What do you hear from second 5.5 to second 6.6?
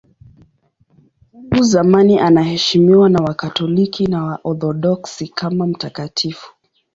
mtakatifu.